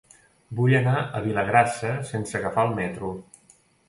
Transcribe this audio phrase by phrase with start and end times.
[0.59, 3.11] Vull anar a Vilagrassa sense agafar el metro.